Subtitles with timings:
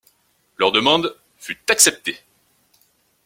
[0.57, 2.17] Leur demande fut acceptée.